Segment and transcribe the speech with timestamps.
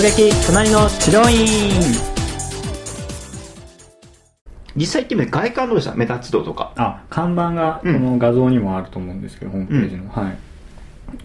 [0.00, 1.78] 突撃隣の治療院。
[4.74, 5.94] 実際行ってみて外観どうでした？
[5.94, 6.72] 目立ち度とか。
[6.76, 10.38] あ看板がこの画像にもあると思うんですけど、ホームページの、はい。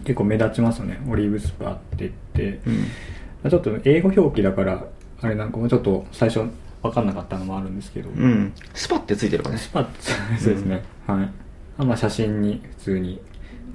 [0.04, 1.00] 結構目立ちますよね。
[1.08, 3.50] オリーブスパって言って、うん。
[3.50, 4.84] ちょっと英語表記だから
[5.22, 6.40] あれなんかもうちょっと最初
[6.82, 8.52] 分かんなかったのもあるんですけど、うん。
[8.74, 9.60] スパってついてるからね。
[9.62, 10.02] スパって
[10.38, 11.30] そうですね、はい。
[11.78, 13.22] あまあ写真に普通に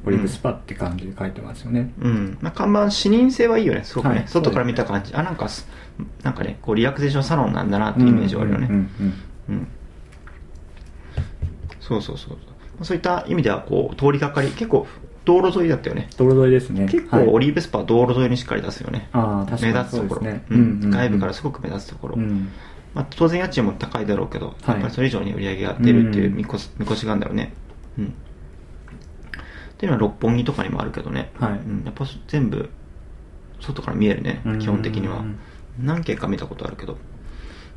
[0.06, 3.84] オリーブスパって感じで書いてますよね、うん、まあ、看板視認性はいいよね。
[3.84, 4.28] すごくね、はい。
[4.28, 5.68] 外から見た感じ、あなんかす
[6.24, 8.68] なんかねこうリラクゼーションサロンなんだなっていうイメージがあるよね。
[8.70, 8.90] うんうん
[9.50, 9.56] うん。
[9.56, 9.68] うん。
[11.80, 12.36] そうそうそうそ
[12.82, 12.86] う。
[12.86, 14.50] そういった意味ではこう通りがかり。
[14.50, 14.88] 結構
[15.24, 16.10] 道路沿いだったよね。
[16.18, 16.88] 道路沿いですね。
[16.88, 17.28] 結構はい。
[17.28, 20.90] オリーブスパは道路沿いにしっかり出すよね、ああ確かに目立つところ、そうん。
[20.90, 22.50] 外部からすごく目立つところ、うん。
[22.96, 24.70] まあ、当然家賃も高いだろうけど、はい。
[24.70, 27.54] やっぱりそれ以上に売り上げが出るっていう見越し見越しがあるんだろうね。
[28.00, 28.14] うん
[29.82, 31.52] っていうのは六本木とかにもあるけどね、はい。
[31.54, 32.70] うん、やっぱ全部
[33.60, 34.44] 外から見えるね。
[34.46, 34.60] うん。
[34.60, 35.26] 基本的には。
[35.80, 36.98] 何軒か見たことあるけど。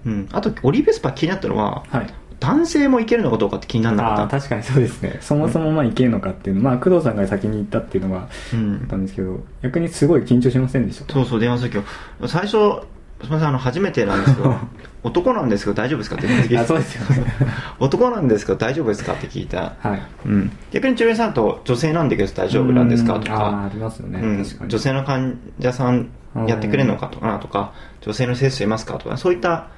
[0.05, 0.28] うん。
[0.30, 2.14] あとオリーブスパ気になったのは、はい。
[2.41, 4.36] 男性も行けるのかどうかって気にならなあかった。
[4.36, 5.16] あ確かにそうですね。
[5.22, 6.62] そもそもまあ行けるのかっていうの。
[6.62, 8.80] まあ工藤さんが先に行ったっていうのがうん。
[8.82, 11.78] あったんですけど逆にすごい緊張しませんでしたそうそう電話するけ
[12.20, 12.82] ど最初
[13.25, 14.55] すみませんあの初めてなんですけど
[15.05, 17.05] 男なんですけど大丈夫ですかって聞いそうですよ。
[17.25, 17.34] ね
[17.78, 19.75] 男なんですけど大丈夫ですかって聞いた。
[19.81, 20.03] はい。
[20.27, 23.64] うん、逆に中林さんと女性なんだけど大丈夫なんですかとか。
[23.66, 24.69] ありますよね、うん。
[24.69, 26.08] 女性の患者さん
[26.47, 29.69] やってくれるのかとかなとか女性の接種いますかとかそういった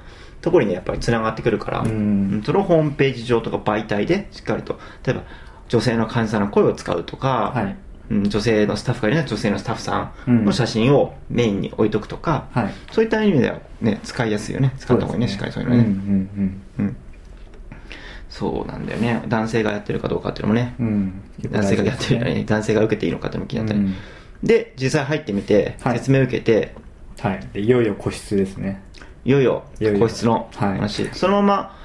[0.41, 5.23] ところにやっぱりつながってくるから、そのホームページ上とか媒体でしっかりと例えば
[5.67, 7.65] 女性の患者さんの声を使うとか、はい。
[7.65, 7.75] うん、
[8.09, 12.73] 女性のスタッフがいる女性のスタッフさんの写真をメインに置いとくとか、はい。
[12.91, 14.73] そういった意味では、ね、使いやすいよね。
[14.77, 16.95] 使った方がいいねしっかりそういうのね、うんうんうん。
[18.29, 19.23] そうなんだよね。
[19.27, 21.21] 男性がやってるかどうかっていうのもね、うん。
[21.49, 23.95] 男性がやってる大事ですね男性が受けていいのかっていうのも気になったり、うん。
[24.43, 25.97] で実際入ってみてはい。
[25.97, 26.75] 説明を受けて、
[27.19, 27.49] はい。
[27.51, 28.81] でいよいよ個室ですね。
[29.25, 29.63] い、よいよ
[29.99, 30.77] 個室のはい。
[30.77, 31.77] 話、そのまま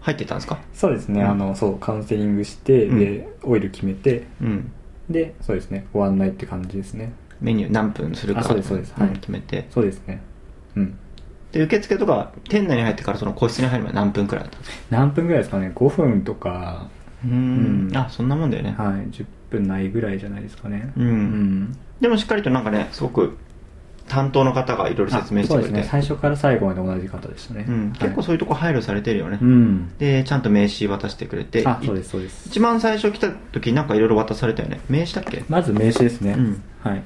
[0.00, 0.58] 入ってたんですか？
[0.74, 2.98] そうですね、うんあのそうカウンセリングして、うん。
[2.98, 4.72] でオイル決めてうん
[5.12, 5.86] でそうですね。
[5.92, 7.12] ご案内って感じですね。
[7.40, 8.94] メニュー何分するかあそうですそうです。
[8.96, 9.14] うんはい。
[9.16, 9.66] 決めて。
[9.70, 10.20] そうですね。
[10.76, 10.98] うん。
[11.52, 14.84] で受付とか店内に入ってからその個室に入るまで何分くらいだったんですか？
[14.90, 15.72] 何分ぐらいですかね。
[15.74, 16.88] 5分とか。
[17.24, 17.90] うん。
[17.94, 19.10] あそんなもんだよね、はい。
[19.10, 20.92] 10分ないぐらいじゃないですかね。
[20.96, 21.06] うん。
[21.06, 21.78] うん。
[22.00, 23.36] でもしっかりとなんかねすごく
[24.12, 25.68] 担当の方がいろいろ説明してくれて。
[25.68, 25.88] あそうですね。
[25.90, 29.96] 最初から最後まで同じ方でしたね、うん、結構そういうとこ配慮されてるよね、うん。
[29.96, 31.66] でちゃんと名刺渡してくれて。
[31.66, 32.48] あそうですそうです。
[32.48, 34.80] 一番最初来た時なんかいろいろ渡されたよね。
[34.90, 35.42] 名刺だっけ？
[35.48, 36.62] まず名刺ですね、うん。
[36.82, 37.02] はい。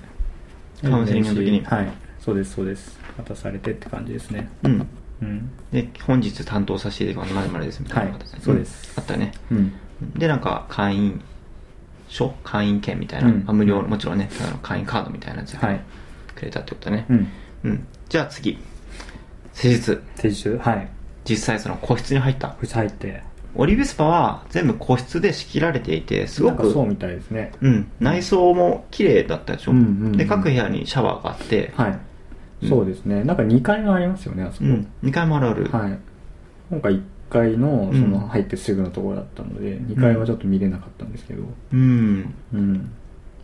[0.82, 1.64] カウンセリングの時に。
[1.64, 1.88] はい。
[2.18, 2.98] そうですそうです。
[3.16, 4.50] 渡されてって感じですね。
[4.64, 4.86] うん。
[5.22, 5.50] うん。
[5.70, 8.96] で本日担当させていただきますまるですみたいな形で、はいそうです。
[8.96, 9.32] んあったね。
[9.52, 9.72] うん。
[10.16, 11.22] でなんか会員
[12.08, 13.44] 証会員券みたいな、うん。
[13.44, 14.28] まあ無料もちろんね。
[14.46, 15.80] あの会員カードみたいなやつはい
[16.36, 17.06] くれたってことだね。
[17.08, 17.28] うん。
[17.64, 18.58] うん、じゃあ次。
[19.52, 20.02] 施術。
[20.16, 20.58] 施術？
[20.58, 20.88] はい。
[21.24, 22.48] 実際その個室に入った。
[22.48, 23.22] こいつ入って。
[23.58, 27.52] オリビスパは全部個室で仕切られていてすごくそうみたいですね。
[27.62, 30.16] うん、内装も綺麗だったでしょ、うんうんうん。
[30.16, 31.98] で各部屋にシャワーがあって、はい、
[32.62, 32.68] うん。
[32.68, 33.24] そうですね。
[33.24, 35.98] なんか2階もありますよねあそこ、うん、2階もあるある、はい。
[36.70, 38.28] 今回1階のそのうん。
[38.28, 41.42] 入ってすぐのところだったので、2階はちょっと見れなかったんですけど。
[41.72, 42.34] うん。
[42.52, 42.92] うん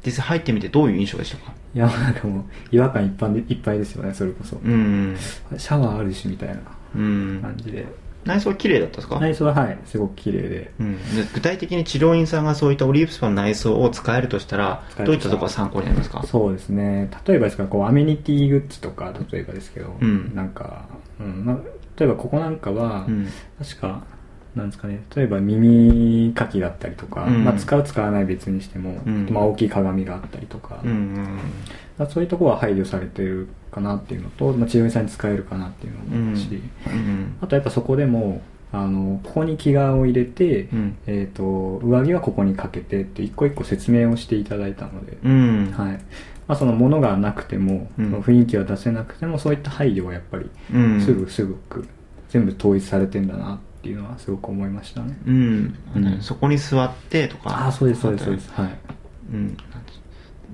[0.04, 1.52] 実際入ってみてどういう印象でしたか？
[1.74, 5.16] いやなんかもう違和感いっぱいでいっぱいですよねそれこそ、うん。
[5.56, 6.60] シャワーあるしみたいな
[6.96, 7.38] うん。
[7.40, 7.86] 感じで。
[8.24, 10.72] 内装は綺麗だったですか、内装ははいすごく綺麗で。
[10.78, 11.02] うん、で
[11.34, 16.22] 具体的に治療院さんがそういったオリーブスパの内装を使えるとしたらどういったところが参考になりますか？
[16.24, 17.10] そうですね。
[17.26, 20.32] 例えばですからこうアメニティグッズとか例えばですけど、うん。
[20.36, 20.84] なんか、
[21.18, 21.56] うんまあ、
[21.98, 23.28] 例えばここなんかは、うん。
[23.58, 24.04] 確か
[24.54, 25.02] なんですかね。
[25.16, 27.44] 例えば耳かきだったりとか、うん。
[27.44, 29.28] まあ、使う使わない別にしても、うん。
[29.30, 31.38] まあ、大きい鏡があったりとか、うんうん
[31.98, 38.40] まあそういうところは配慮されてるかなっていうのと、まあ、治療院さんに使えるかなっていうのも思うし、うんあとやっぱそこでも
[38.72, 40.96] あのここに気側を入れて、うん。
[41.06, 41.44] えー、と
[41.86, 45.72] 上着はここにかけてって一個一個説明をしていただいたので、うん。
[45.76, 45.92] はい。
[46.48, 51.00] まあ、そのものがなくても、雰囲気は出せなくてもそういった配慮はやっぱりうん。
[51.00, 51.86] すぐすぐく
[52.30, 56.18] 全部統一されてんだなっていうのはすごく思いましたね、うん、うん。
[56.20, 57.50] そこに座ってとか。
[57.50, 58.50] ああそうですそうですそうです。
[58.52, 58.78] はい。
[59.32, 59.56] うん。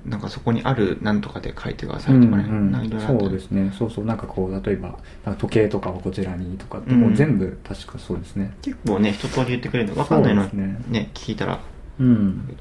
[0.05, 3.01] なんかそこにあるなんとかで書いてくださいとかね、うんうん。
[3.01, 3.71] そうですね。
[3.77, 4.05] そうそう。
[4.05, 4.97] なんかこう例えば
[5.35, 8.53] 時計とかをこちらにとかってうんもう全部確かそうですね。
[8.61, 11.09] 結構ね一通り言ってくれるの分かんないのねね。
[11.13, 11.59] 聞いたら。
[11.99, 12.57] うん。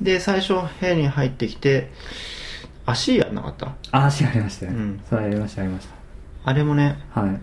[0.00, 1.90] で最初部屋に入ってきて
[2.84, 3.74] 足やんなかった？
[3.92, 5.00] あ足ありましたね、うん。
[5.08, 5.88] それありましたありまし
[6.44, 7.40] あれもねたはい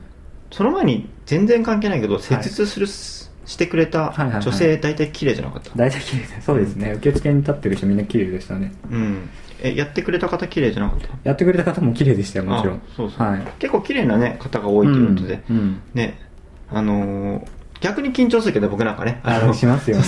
[0.54, 3.28] その前に全然関係ないけど施術するし
[3.58, 6.94] てくれた女性大体綺麗じゃなかった、大体綺麗ですそうですね。
[6.94, 8.72] 受付に立ってる人みんな綺麗でしたね。
[8.90, 9.30] うん。
[9.62, 11.08] えやってくれた方綺麗じゃなかった？
[11.24, 12.78] やってくれた方も綺麗でしたよもちろん。
[12.78, 13.42] あそうそう、はい。
[13.60, 15.58] 結構綺麗なね方が多いということで、うん。
[15.58, 15.82] うん。
[15.94, 16.20] ね
[16.70, 17.48] あのー
[17.82, 19.20] 逆に緊張するけど僕なんかね。
[19.24, 20.04] あのしますよね。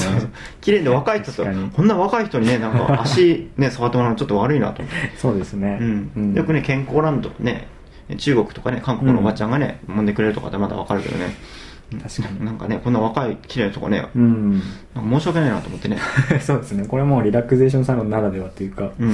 [0.62, 5.12] 綺麗で若い人とこんな若い人にねなんか足ね触ってもらうのちょっと悪いなと思って。
[5.19, 5.77] そうですね。
[5.81, 5.83] う
[6.21, 6.33] ん。
[6.33, 7.68] よくね健康ランドね
[8.17, 11.35] 中国とかね韓国のおばちゃんがね、揉んでくれるとかってまだわかるけどね。
[11.91, 12.45] 確かに。
[12.45, 14.59] なんかねこんな若い綺麗なとこね、うん。
[14.93, 15.97] なんか申し訳ないなと思ってね。
[16.41, 16.87] そうですね。
[16.87, 19.09] これもうリラクゼーションサロンならではというか、うん。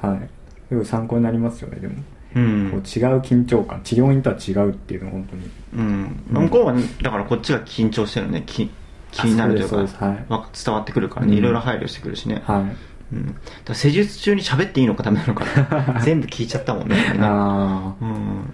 [0.00, 0.28] はい。
[0.68, 1.94] すごい参考になりますよねでも、
[2.34, 2.70] うん。
[2.72, 3.80] こう違う緊張感。
[3.82, 5.50] 治療院とは違うっていうのは本当に。
[5.74, 8.42] うん、向こうはね、だからこっちが緊張してるね。
[8.46, 8.70] 気
[9.12, 10.24] 気になるというかはい。
[10.28, 11.38] わ伝わってくるからね、うん。
[11.38, 12.76] いろいろ配慮してくるしね、はい
[13.12, 15.44] うん、施術中に喋っていいのかダメなのか
[16.02, 16.96] 全部聞いちゃったもんね。
[16.96, 18.52] やっぱりねあうん。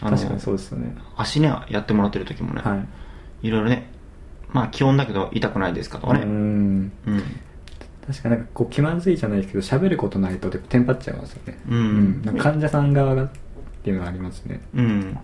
[0.00, 0.96] あ確かにそうですよね。
[1.16, 2.76] 足ねやってもらってる時もね、は
[3.42, 3.48] い。
[3.48, 3.90] い、ろいろね
[4.52, 6.22] まあ気温だけど痛くないですかとかね。
[6.22, 6.92] うん。
[7.06, 7.22] うん。
[8.06, 11.58] 確かになんかこう気まずいじゃないですけど喋ることないとでテンパっちゃいますよね。
[11.68, 12.22] うん。
[12.22, 13.30] なんか患者さん側がっ
[13.84, 14.60] ていうのがありますね。
[14.74, 15.18] うん。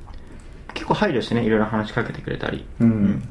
[0.75, 3.23] 結構配慮してねいろいろ話しかけてくれたり、うん。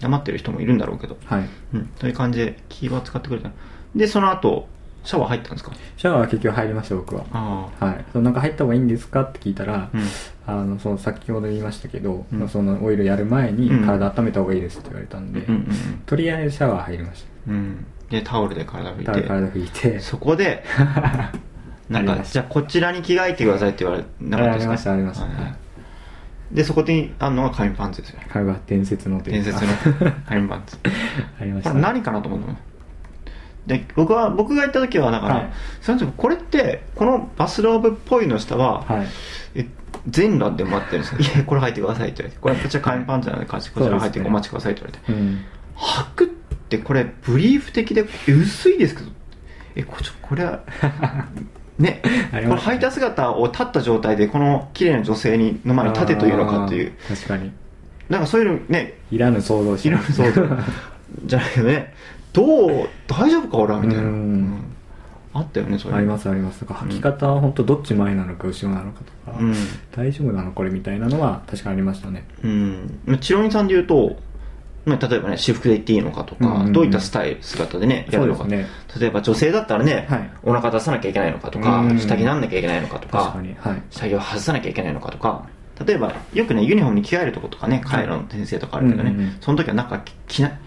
[0.00, 1.48] 黙ってる人もいるんだろうけど、はい。
[1.74, 3.50] うん、そういう感じで気は使ってくれた
[3.94, 4.68] でその後
[5.02, 5.72] シャワー入ったんですか？
[5.96, 7.24] シャワーは結局入りました僕は。
[7.32, 10.02] あはい、そのなんか入った方がいいんですかって聞いたら、うん。
[10.46, 12.48] あのその先ほど言いましたけど、うん。
[12.48, 13.86] そのオイルやる前にうん。
[13.86, 15.66] 体温めた方がいいですって言われたんで、うんうん
[16.06, 17.86] とりあえずシャワー入りましうんうん。
[18.10, 19.98] でタオルで体拭いたて体拭いて。
[20.00, 20.64] そこで
[21.88, 24.66] なんかじゃあこちらに着替えてくださいって言われなかったですか？
[24.66, 25.24] ありましたありました。
[25.24, 25.54] はい
[26.52, 28.26] でそこにあるのが紙パンツですよね。
[28.28, 29.70] 会話伝説の伝説の
[30.28, 30.76] 紙パンツ。
[31.40, 32.56] ありましたこれ何かなと思うの？
[33.66, 35.52] で僕は僕が行った時はだから、はい。
[35.82, 39.06] その時これってこのバスローブっぽいの下は、はい。
[39.54, 39.66] え
[40.08, 41.22] 全裸で待ってるんですか？
[41.22, 42.40] いや これ履いてくださいって言われて。
[42.40, 45.44] これこちら紙パンツなのでこちら履いてお待ちくださいって言われて、うん。
[45.76, 46.28] 履くっ
[46.68, 49.10] てこれブリーフ的でえ薄いですけど。
[49.76, 50.60] えこちょこれは
[51.78, 52.00] ね。
[52.32, 52.74] このますね。
[52.74, 56.92] 履いた姿を立った状態でこの綺麗な女性にの前に立てというのかっていう。
[57.08, 57.52] 確かに。
[58.08, 58.94] なんかそういうのね。
[59.12, 60.48] いらぬ想像しいろいろ想像
[61.24, 61.94] じゃないけどね。
[62.32, 64.08] どう大丈夫か俺はみたいな、うん。
[64.08, 64.76] うん。
[65.32, 65.94] あったよねそれ。
[65.94, 66.62] ありますあります。
[66.62, 69.54] なんか履き方は本当どっち前なのか後ろなのかとか、うん。
[69.92, 72.24] 大丈夫なのこれみたいなのは確かにありましたね。
[72.42, 73.00] うん。
[73.06, 74.16] まあ治療院さんで言うと、
[74.84, 76.72] まあ、例えばね私服で行っていいのかとか、うんうんうん。
[76.72, 78.66] どういったスタイル姿でねやるのか、ね。
[78.98, 80.30] 例えば女性だったらね、はい。
[80.42, 83.82] お腹出さなきゃいけないのかとか、うん下着なんなきゃいけないのかとか確かにはい。
[83.90, 85.46] 下着を外さなきゃいけないのかとか
[85.86, 89.36] 例えばよくねユニフォームに着替えるとことかねカイロの先生とかあるけどね、うんうんうん。
[89.40, 90.58] その時はなんか着な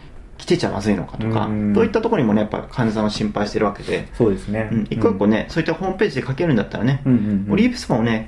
[0.44, 1.74] 着てちゃまずいのかとか、うん。
[1.74, 7.02] そういったところにもねやっぱ患者さんは心配してるわけで、そうですね、うん、一個一個ね、そういったホームページで書けるんだったらね、
[7.50, 8.28] オリーブスパンをね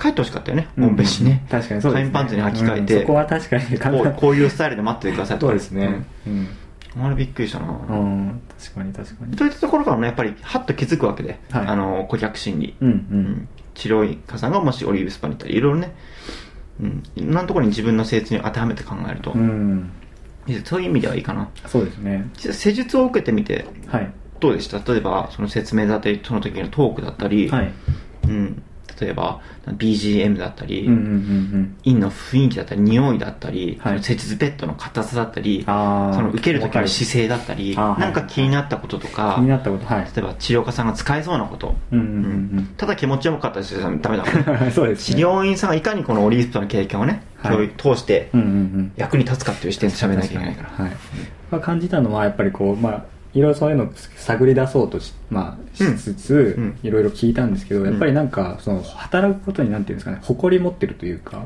[0.00, 2.10] 書いてほしかったよね、ホームページにね、確かにそうですね。
[2.10, 3.00] 紙パンツに履き替えて、うん。
[3.00, 5.46] そこは確かにこうこういうスタイルで待っててくださいと。
[5.46, 6.06] かそうですね。
[6.26, 6.48] うん、
[6.96, 7.04] うん。
[7.04, 9.36] あれびっくりしたな、うん、確かに確かに。
[9.36, 11.66] そういったところからねやっぱりハッと気づくわけで、はい。
[11.66, 15.94] あの顧客心理、うん治療医家さんがもしオリーブスパンに行ったらいろいろね、
[16.80, 19.92] うん、いろんなところに自分の施術に当てはめて考えると、うん
[20.64, 21.48] そういう意味ではいいかな。
[21.66, 22.28] そうですね。
[22.36, 24.10] 実際施術を受けてみてはい。
[24.40, 24.78] どうでした？
[24.92, 27.72] 例えばその説明だったりその時のトークだったり、はい。
[28.24, 28.62] うん、
[29.00, 34.02] 例えば BGM だったり、うんうんうん院の雰囲気だったり匂いだったり、はい。
[34.02, 40.04] 施術ベッドの硬さだったりその受ける時の姿勢だったりなんか気になったこととか気になったことはい。
[40.04, 42.08] 例えば治療家さんが使えそうなこと、うんうんう
[42.60, 45.16] んただ気持ちよかったりしてダメだもん そうですね。
[45.16, 48.92] 治療院さんがいかにこのオリーブスパンの経験をね、はい教育通してうんうんうん。
[48.96, 50.84] 役に立つかっていう視点で喋らなきゃいけないから。
[50.84, 50.96] はい、
[51.50, 56.78] まあ、感じたのはやっぱりこうまあいろいろそういうのを探り出そうとし,、まあ、しつつ、うん。
[56.82, 57.86] いろいろ聞いたんですけど、ん。
[57.86, 61.44] やっぱりなんかその働くことになんていうんですかね誇り持ってるというか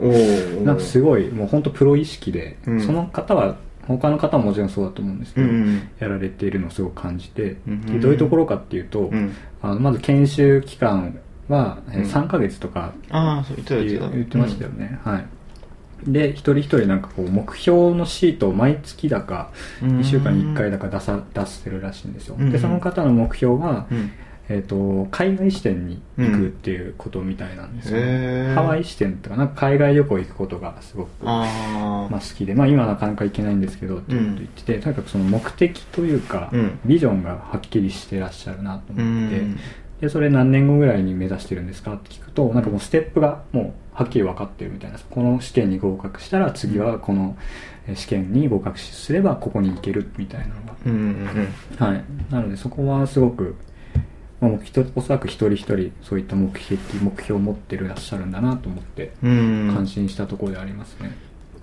[0.65, 2.81] なんかすごいもう本当プロ意識で、うん。
[2.81, 3.57] その方は
[3.87, 5.91] 他の方ももちろんそうだと思うんですけど、うんうん。
[5.99, 9.35] やられているのをすごく感じて、うんでどういうところかっていうと、うん。
[9.61, 11.19] あのまず研修期間
[11.49, 12.11] はえーうん。
[12.11, 15.27] 3ヶ月とかああそう言って言ってましたよね、はい
[16.07, 19.51] で一人一人なんかこう目標のシートを毎月だか
[19.83, 20.01] うん。
[20.01, 24.13] 1週間に1回だか出さ出してるらしいんですよ、うんでその方の目標は、うん。
[24.49, 28.55] えー、と海外支店に行くっていうことみたいなんですよ、へー。
[28.55, 36.81] ハワイ支店とかなんか海外旅行行くことがすごくあまあ、好きで、まあ、今はなかなか行けないんですけどっていうことを言ってて、とにかくその目的というか、うん。
[36.85, 39.59] ビジョンがはっきりしてらっしゃるなとう思って、ん。
[40.01, 44.99] でそれ何年後ぐらいに目指してるんですかって聞くとなんかもうステップがもうはっきり分かってるみたいな。
[44.99, 47.37] この試験に合格したら次はこの
[47.87, 53.57] えー試験に合格すればここに行けるみたいなのうんうんが、はい、なのでそこはすごく、
[54.41, 54.53] まあ、
[54.97, 59.69] おそらく一人一人そういった目的目標を持ってるらっしゃるんだなと思ってうん。
[59.69, 61.17] うん感心したところでありますね、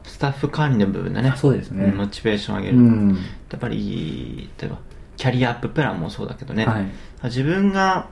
[0.03, 1.33] スタッフ管理の部分だね。
[1.35, 1.91] そうですね。
[1.91, 3.17] んモチベーション上げる、うん。
[3.51, 4.79] やっぱり例えば
[5.17, 6.85] キャリアアッププランもそうだけどね、はい。
[7.25, 8.07] 自分が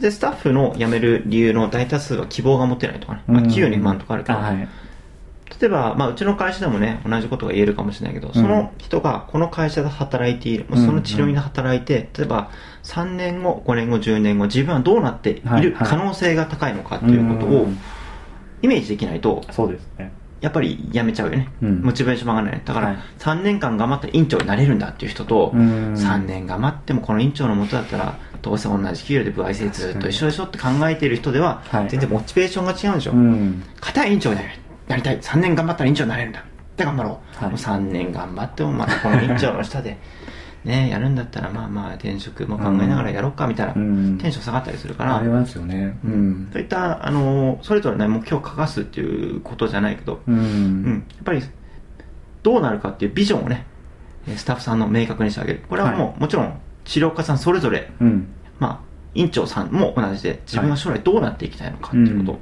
[0.00, 3.50] でスタッフの辞める理由の大多数は希望が持てないとかね、まあ、うん。
[3.50, 4.68] 給与に不満とかあるけど、あはい。
[5.60, 12.50] 例えば、まあ、うちの会社でもね同じことが言えるかもしれないけど、その人がこの会社で働いている、もうその治療院で働いて例えば
[12.82, 17.78] 3年後5年後10年後自分はどうなっている可能性が高いのかっていうことをうん。
[18.62, 20.12] イメージできないとそうですね。
[20.40, 21.82] やっぱり辞めちゃうよね、うん。
[21.82, 22.62] モチベーションがらない。
[22.64, 22.96] だから、はい。
[23.18, 25.94] 3年間頑張ったら院長になれるんだっていう人と、うん。
[25.94, 31.88] 3年頑張ってもこの院長のもとだったらどうせ同じ給料で歩合制ずっと一緒でしょって考えている人では、はい。
[31.88, 33.62] 全然モチベーションが違うんでしょ、うん。
[33.80, 34.40] 硬い院長に
[34.88, 35.20] なりたい。
[35.20, 36.44] 3年頑張ったら院長になれるんだ。
[36.76, 37.48] で頑張ろう、はい。
[37.50, 39.96] もう3年頑張ってもまたこの院長の下で
[40.64, 44.18] ねやるんだったらまあまあ転職も考えながらやろうかみたいな、うん。
[44.18, 45.96] テンション下がったりするから、ありますよね。
[46.04, 46.48] うん。
[46.52, 50.82] そういったあのそれぞれね目標を書かすっていうことじゃないけど、ううん。
[50.84, 51.42] んやっぱり
[52.42, 53.64] どうなるかっていうビジョンをね
[54.28, 55.62] えースタッフさんの明確にしてあげる。
[55.68, 58.28] これはもう、はもちろん治療家さんそれぞれうん。
[58.58, 58.80] まあ
[59.14, 62.32] 院長さんも同じで自分が将来どうなっていきたいのかっていうこと。
[62.32, 62.38] を、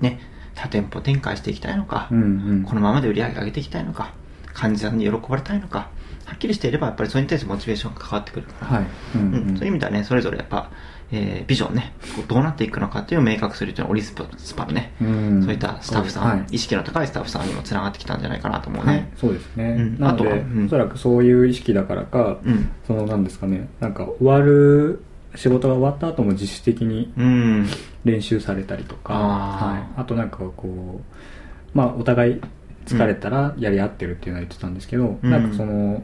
[0.00, 0.20] ね。
[0.54, 2.24] 多店舗展開していきたいのか、うんう
[2.54, 2.64] ん。
[2.64, 4.12] このままで売り上げ上げていきたいのか
[4.54, 5.90] 患者さんに喜ばれたいのか
[6.24, 8.86] はっきりしていればやっぱりそれに対してモチベーションが関わってくるから、はい。
[9.14, 9.50] うん。
[9.50, 9.56] うん。
[9.56, 10.70] そういう意味ではねそれぞれやっぱ、
[11.10, 11.94] えービジョンね
[12.26, 15.42] どうなっていくのかっていうのを明確するというのはオリスパスパのね、うん。
[15.42, 16.46] そういったスタッフさん、はい。
[16.52, 19.98] 意識の高いスタッフさんにもつながってきたんじゃないかなと思うね、はい、そうですね、うん。
[19.98, 20.66] なので、あとはうん。
[20.66, 22.70] おそらくそういう意識だからか、うん。
[22.86, 25.02] そのなんですかねなんか終わる
[25.34, 27.66] 仕事が終わった後も自主的にうん。
[28.04, 32.40] 練習されたりとかはい、あとなんかこうまあお互い
[32.86, 35.30] 疲れたらやり合ってるっていうのは言ってたんですけど、うん。
[35.30, 36.02] なんかその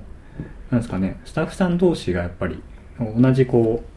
[0.70, 2.62] なんですかねスタッフさん同士がやっぱり
[3.16, 3.93] 同じこう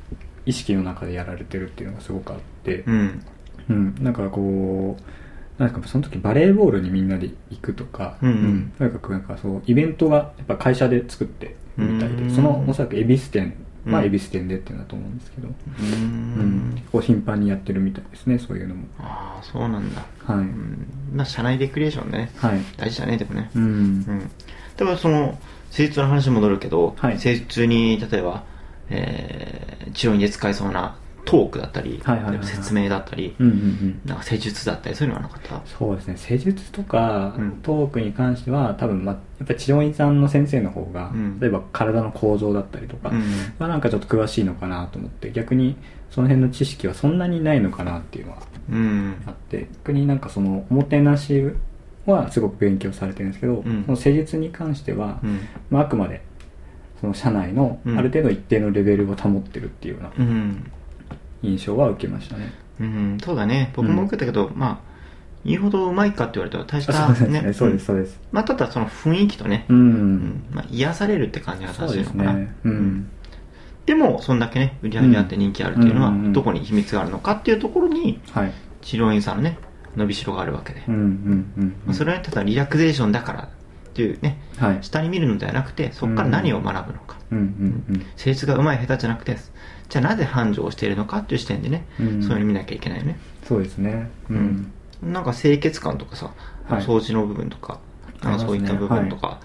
[0.48, 3.26] 意識の中でやられてるっていうのがすごくあって、うん。
[3.70, 4.98] うん、なんかこ
[5.60, 8.74] う、なんかその時バレーボールにみんなで行くとか、うんうん。
[8.78, 12.30] とにかくなんかそう、イベントがやっぱ会社で作ってるみたいうん。
[12.30, 13.54] で、そのおそらく恵比寿店、
[13.86, 15.52] まあうん恵比寿店でっていうんだと思うんですけど、う
[15.82, 16.70] うん。
[16.70, 18.86] ん、結構頻繁にやってるみたいですね、そういうのも。
[19.00, 20.06] ああそうなんだ。
[20.24, 20.38] はい。
[20.38, 20.88] うん。
[21.14, 22.32] まあ社内レクリエーションね。
[22.38, 22.60] はい。
[22.78, 23.52] 大事だねでもね。
[23.54, 23.64] うん。
[23.64, 24.32] うん。
[24.78, 25.38] でもその
[25.72, 27.20] 施術の話に戻るけど、はい。
[27.20, 28.44] 施術に例えば、
[28.90, 32.46] えー治療院で使えそうなトークだったり、はいはいはいはい。
[32.46, 34.02] 説明だったり、うんうんうん。
[34.06, 35.62] なんか施術だったりそういうのはなかった？
[35.66, 37.52] そうですね、施術とかうん。
[37.64, 41.40] トークに関しては、多分、まあ、やっぱり治療院さんの先生の方が、うん。
[41.40, 43.20] 例えば体の構造だったりとか、うん。
[43.60, 45.76] まあ、なんかちょっと詳しいのかなと思って、逆に
[46.12, 48.38] その辺の知識はそんなにないのかなっていうのは
[48.70, 49.16] うん。
[49.26, 51.44] あって、逆になんかその、おもてなし
[52.06, 53.84] はすごく勉強されてるんですけど、うん。
[53.86, 55.40] その施術に関しては、うん。
[55.70, 56.22] まあ、あくまで、
[57.02, 57.98] その社内のうん。
[57.98, 60.72] ある程度一定のレベルを保ってるっていうようなうん。
[61.44, 62.54] 印象は受けましたね。
[62.80, 63.18] うん。
[63.24, 63.72] そうだね。
[63.76, 64.88] 僕も受けたけど、まあ
[65.46, 67.42] 言うほどうまいかって言われたら大したあそうですね。
[67.42, 67.86] ね、そうです、ん。
[67.86, 68.20] そうです。
[68.32, 69.74] まあただその雰囲気とね、う。
[69.74, 70.16] うん。
[70.16, 72.34] んまあ、癒されるって感じが正しいのかな。
[72.34, 72.54] ね。
[72.64, 73.10] うん。
[73.86, 76.16] でもそんだけね売り上げあって人気あるっていうのは、うん。
[76.16, 78.54] うんうんどこに秘密があるのかっていうところにはい。
[78.82, 79.58] 治療院さんのね
[79.96, 81.06] 伸びしろがあるわけで、うん、うん、う
[81.62, 81.94] んうん。
[81.94, 83.50] それはただリラクゼーションだから
[83.98, 84.78] っていうねはい。
[84.82, 87.46] 下に見るのではなくてそこから何を学ぶのか、うん、うん、
[87.90, 88.06] うん。
[88.16, 89.38] 施術がうまい下手じゃなくて
[89.90, 92.22] じゃあなぜ繁盛しているのかっていう視点でね、うん。
[92.22, 93.18] そういうの見なきゃいけないよね。
[93.44, 94.12] そうですね。
[94.30, 94.72] うん。
[95.02, 96.32] なんか清潔感とかさ、
[96.68, 96.84] はい。
[96.84, 98.30] 掃除の部分とかありますね。
[98.30, 99.40] なんかそういった部分とか、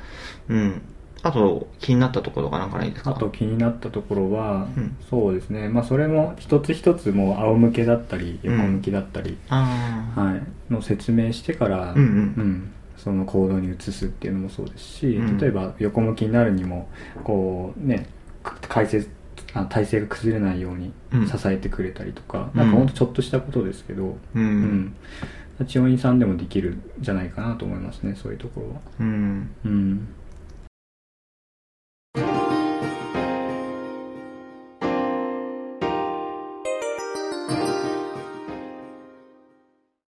[0.49, 0.83] うん。
[1.23, 3.13] あと気になったところがなんかないですか？
[3.13, 4.97] あと気になったところは、うん。
[5.09, 5.69] そうですね。
[5.69, 10.73] まあ、それも一つ一つもう仰向けだったり、横向きだったり、はい。
[10.73, 12.01] の説明してから、うん。
[12.01, 16.89] うんその行動に移すっていうのもそうですし、うん例えば横向きになるにも、
[17.25, 18.07] こうね、
[18.69, 19.11] 解説、
[19.55, 25.67] あ体勢が崩れないようにうん支えてくれたりとか、うんなんかほんとちょっとしたことですけど、うんうん。
[25.67, 28.81] 治療院さんでもできるんじゃないかなと思いますね、そういうところは。
[29.01, 30.09] うんうん。